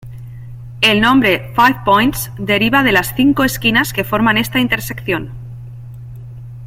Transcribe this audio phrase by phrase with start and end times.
[0.81, 5.31] El nombre "Five Points" deriva de las cinco esquinas que forman esta intersección.